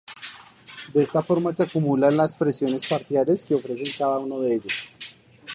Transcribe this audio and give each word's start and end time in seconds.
De 0.95 1.03
esta 1.03 1.21
forma 1.21 1.53
se 1.53 1.61
acumulan 1.61 2.17
las 2.17 2.33
presiones 2.33 2.87
parciales 2.87 3.43
que 3.43 3.53
ofrecen 3.53 3.91
cada 3.95 4.17
uno 4.17 4.39
de 4.39 4.55
ellos. 4.55 4.89